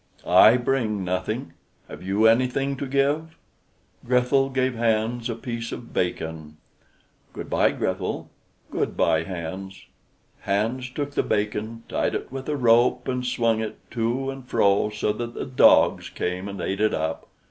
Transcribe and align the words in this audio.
"I 0.25 0.57
bring 0.57 1.03
nothing. 1.03 1.53
Have 1.87 2.01
you 2.01 2.25
anything 2.25 2.75
to 2.77 2.87
give?" 2.87 3.37
Grethel 4.03 4.49
gave 4.49 4.73
Hans 4.73 5.29
a 5.29 5.35
piece 5.35 5.71
of 5.71 5.93
bacon. 5.93 6.57
"Good 7.33 7.51
by, 7.51 7.69
Grethel." 7.73 8.31
"Good 8.71 8.97
by, 8.97 9.25
Hans." 9.25 9.85
Hans 10.39 10.89
took 10.89 11.11
the 11.11 11.21
bacon, 11.21 11.83
tied 11.87 12.15
it 12.15 12.31
with 12.31 12.49
a 12.49 12.57
rope, 12.57 13.07
and 13.07 13.23
swung 13.23 13.59
it 13.59 13.77
to 13.91 14.31
and 14.31 14.43
fro 14.47 14.89
so 14.89 15.13
that 15.13 15.35
the 15.35 15.45
dogs 15.45 16.09
came 16.09 16.47
and 16.47 16.59
ate 16.61 16.81
it 16.81 16.95
up. 16.95 17.27